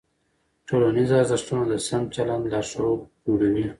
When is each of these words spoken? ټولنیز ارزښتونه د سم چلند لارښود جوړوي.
ټولنیز 0.67 1.09
ارزښتونه 1.21 1.63
د 1.71 1.73
سم 1.87 2.03
چلند 2.15 2.43
لارښود 2.51 2.99
جوړوي. 3.25 3.65